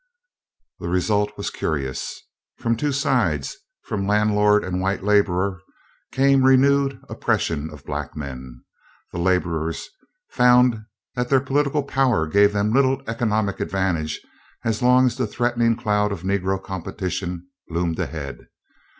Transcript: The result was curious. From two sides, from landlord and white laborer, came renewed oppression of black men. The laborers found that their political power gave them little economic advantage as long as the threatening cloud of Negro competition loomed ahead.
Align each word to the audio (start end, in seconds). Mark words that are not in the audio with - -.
The 0.79 0.89
result 0.89 1.37
was 1.37 1.51
curious. 1.51 2.21
From 2.57 2.75
two 2.75 2.91
sides, 2.91 3.55
from 3.83 4.07
landlord 4.07 4.63
and 4.63 4.81
white 4.81 5.03
laborer, 5.03 5.59
came 6.11 6.41
renewed 6.41 6.99
oppression 7.07 7.69
of 7.69 7.85
black 7.85 8.17
men. 8.17 8.63
The 9.11 9.19
laborers 9.19 9.87
found 10.31 10.85
that 11.13 11.29
their 11.29 11.39
political 11.39 11.83
power 11.83 12.25
gave 12.25 12.51
them 12.51 12.73
little 12.73 13.03
economic 13.07 13.59
advantage 13.59 14.19
as 14.65 14.81
long 14.81 15.05
as 15.05 15.17
the 15.17 15.27
threatening 15.27 15.75
cloud 15.75 16.11
of 16.11 16.23
Negro 16.23 16.59
competition 16.63 17.47
loomed 17.69 17.99
ahead. 17.99 18.47